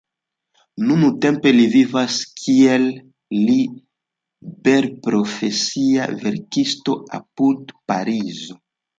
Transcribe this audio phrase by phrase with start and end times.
[0.91, 2.87] Nuntempe li vivas kiel
[3.49, 8.57] liberprofesia verkisto apud Parizo.